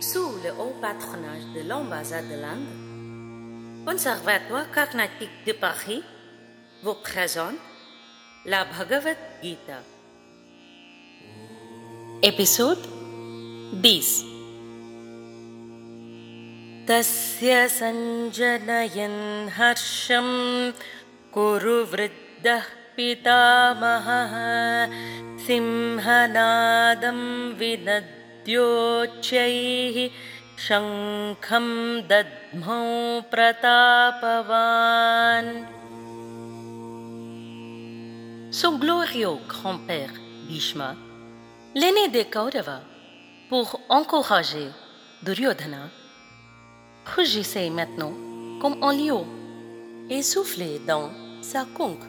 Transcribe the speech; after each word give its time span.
sous 0.00 0.32
le 0.44 0.50
haut 0.60 0.74
patronage 0.80 1.46
de 1.54 1.68
l'ambassade 1.68 2.28
de 2.28 2.40
l'Inde, 2.40 2.94
Conservatoire 3.86 4.70
carnatique 4.70 5.44
de 5.46 5.52
Paris 5.52 6.02
vous 6.82 6.94
présente 6.94 7.56
la 8.46 8.64
Bhagavad 8.64 9.18
Gita. 9.42 9.82
Épisode 12.22 12.80
10 13.74 14.24
तस्य 16.88 17.52
सञ्जनयन् 17.76 19.20
हर्षं 19.56 20.28
कुरु 21.34 21.76
वृद्धः 21.92 22.64
पितामहः 22.96 24.34
सिंहनादं 25.46 27.20
विनद्योच्चैः 28.48 29.96
शङ्खं 30.66 31.66
दद्मौ 32.10 32.84
प्रतापवान् 33.30 34.54
Son 38.54 38.78
glorieux 38.78 39.38
grand-père, 39.48 40.12
Bhishma, 40.46 40.94
l'aîné 41.74 42.08
des 42.08 42.24
Kaurava, 42.24 42.82
pour 43.48 43.80
encourager 43.88 44.68
Duryodhana, 45.24 45.90
rugissait 47.16 47.68
maintenant 47.68 48.12
comme 48.60 48.80
un 48.80 48.92
lion 48.92 49.26
et 50.08 50.22
soufflait 50.22 50.78
dans 50.86 51.10
sa 51.42 51.64
conque. 51.64 52.06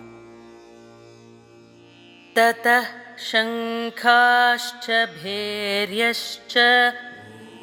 ततः 2.36 2.99
शङ्खाश्च 3.30 4.88
भैर्यश्च 5.18 6.56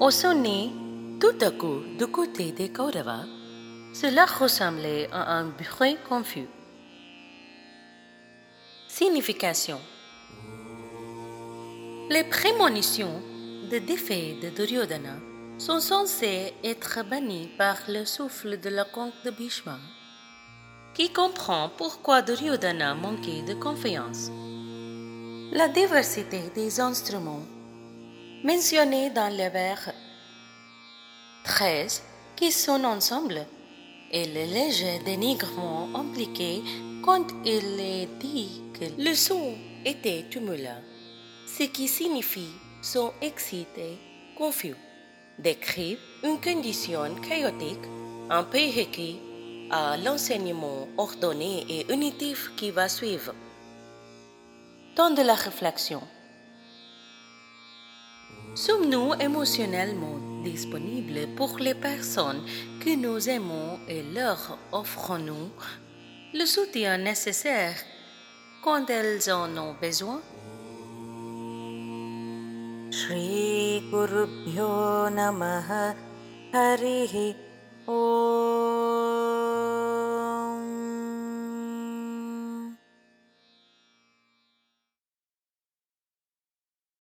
ont 0.00 0.10
sonné 0.12 0.70
tout 1.20 1.34
à 1.40 1.50
coup 1.50 1.80
du 1.98 2.06
côté 2.06 2.52
des 2.52 2.68
Kaurava. 2.68 3.24
Cela 3.92 4.26
ressemblait 4.26 5.08
à 5.12 5.32
un 5.38 5.46
bruit 5.46 5.96
confus. 6.08 6.46
Signification 8.86 9.80
Les 12.10 12.22
prémonitions 12.24 13.20
de 13.70 13.78
défait 13.78 14.36
de 14.40 14.50
Duryodhana 14.50 15.16
sont 15.58 15.80
censées 15.80 16.54
être 16.62 17.00
bannies 17.08 17.50
par 17.58 17.76
le 17.88 18.04
souffle 18.04 18.60
de 18.60 18.68
la 18.68 18.84
conque 18.84 19.20
de 19.24 19.30
Bhishma, 19.30 19.78
qui 20.94 21.12
comprend 21.12 21.70
pourquoi 21.76 22.22
Duryodhana 22.22 22.94
manquait 22.94 23.42
de 23.42 23.54
confiance. 23.54 24.30
La 25.50 25.68
diversité 25.68 26.42
des 26.54 26.78
instruments 26.78 27.46
mentionnés 28.44 29.10
dans 29.10 29.30
le 29.30 29.48
vers 29.50 29.92
13 31.44 32.02
qui 32.36 32.52
sonnent 32.52 32.86
ensemble 32.86 33.44
et 34.12 34.26
le 34.26 34.52
léger 34.52 35.00
dénigrement 35.04 35.88
impliqué 35.94 36.62
quand 37.04 37.26
il 37.44 37.80
est 37.80 38.06
dit 38.20 38.62
que 38.74 39.02
le 39.02 39.14
son 39.14 39.54
était 39.84 40.24
tumulent, 40.30 40.82
ce 41.46 41.64
qui 41.64 41.88
signifie 41.88 42.52
son 42.80 43.12
excité, 43.20 43.98
confus, 44.36 44.76
décrivent 45.38 45.98
une 46.22 46.40
condition 46.40 47.14
chaotique, 47.28 47.86
un 48.30 48.44
peu 48.44 48.58
requis 48.58 49.18
à 49.70 49.96
l'enseignement 49.96 50.86
ordonné 50.96 51.66
et 51.68 51.92
unitif 51.92 52.52
qui 52.56 52.70
va 52.70 52.88
suivre. 52.88 53.34
Temps 54.94 55.10
de 55.10 55.22
la 55.22 55.34
réflexion. 55.34 56.02
Sommes-nous 58.57 59.13
émotionnellement 59.19 60.17
disponibles 60.43 61.27
pour 61.35 61.57
les 61.59 61.73
personnes 61.73 62.43
que 62.83 62.95
nous 62.95 63.29
aimons 63.29 63.79
et 63.87 64.03
leur 64.03 64.57
offrons-nous 64.71 65.49
le 66.33 66.45
soutien 66.45 66.97
nécessaire 66.97 67.75
quand 68.63 68.89
elles 68.89 69.31
en 69.31 69.57
ont 69.57 69.75
besoin 69.81 70.21
श्रीगुरुभ्यो 72.97 74.67
नमः 75.15 75.69
हरिः 76.53 77.13
ओ 77.93 78.01